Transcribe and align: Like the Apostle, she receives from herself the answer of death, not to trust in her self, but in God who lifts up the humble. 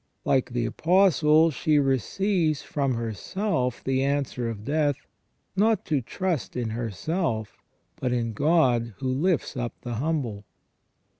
Like 0.25 0.49
the 0.49 0.65
Apostle, 0.65 1.51
she 1.51 1.77
receives 1.77 2.63
from 2.63 2.95
herself 2.95 3.83
the 3.83 4.01
answer 4.03 4.49
of 4.49 4.63
death, 4.65 4.95
not 5.55 5.85
to 5.85 6.01
trust 6.01 6.55
in 6.55 6.71
her 6.71 6.89
self, 6.89 7.55
but 7.97 8.11
in 8.11 8.33
God 8.33 8.95
who 8.97 9.13
lifts 9.13 9.55
up 9.55 9.73
the 9.81 9.97
humble. 9.97 10.45